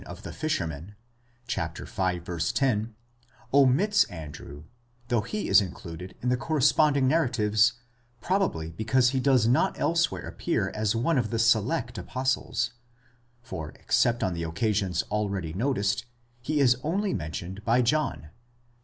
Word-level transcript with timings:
10), 0.03 0.95
omits 3.53 4.03
Andrew, 4.05 4.63
though 5.09 5.21
he 5.21 5.47
is 5.47 5.61
included 5.61 6.15
in 6.23 6.29
the 6.29 6.35
corresponding 6.37 7.07
narratives, 7.07 7.73
probably 8.19 8.71
because 8.71 9.11
he 9.11 9.19
does 9.19 9.45
not 9.47 9.79
elsewhere 9.79 10.27
appear 10.27 10.69
as 10.73 10.95
one 10.95 11.19
of 11.19 11.29
the 11.29 11.37
select 11.37 11.99
apostles; 11.99 12.71
for 13.43 13.69
except 13.75 14.23
on 14.23 14.33
the 14.33 14.41
occasions 14.41 15.03
already 15.11 15.53
noticed, 15.53 16.05
he 16.41 16.59
is 16.59 16.77
only 16.81 17.13
men 17.13 17.29
tioned 17.31 17.63
by 17.63 17.83
John 17.83 18.21
(vi. 18.21 18.29